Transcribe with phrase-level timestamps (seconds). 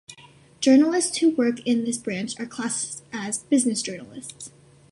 [0.61, 4.49] Journalists who work in this branch are classed as "business journalists".